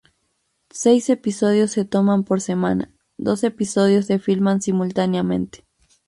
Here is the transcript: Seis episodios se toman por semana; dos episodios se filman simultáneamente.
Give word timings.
Seis 0.71 1.11
episodios 1.11 1.69
se 1.69 1.85
toman 1.85 2.23
por 2.23 2.41
semana; 2.41 2.91
dos 3.19 3.43
episodios 3.43 4.07
se 4.07 4.17
filman 4.17 4.59
simultáneamente. 4.59 5.63